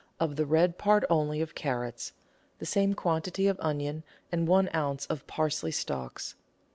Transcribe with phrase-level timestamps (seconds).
[0.19, 2.13] of the red part only of carrots,
[2.57, 5.05] the same quantity of onion, and one oz.
[5.11, 6.33] of parsley stalks.